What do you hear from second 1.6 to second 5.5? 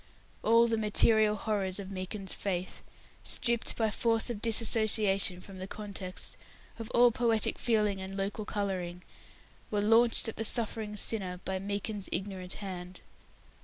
of Meekin's faith stripped, by force of dissociation